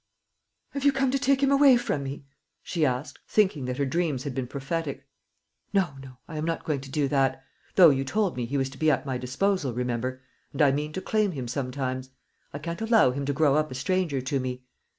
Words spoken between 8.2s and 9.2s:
me he was to be at my